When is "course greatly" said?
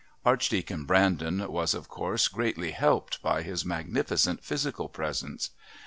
1.87-2.71